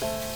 [0.00, 0.33] 哪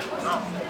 [0.00, 0.69] 啊。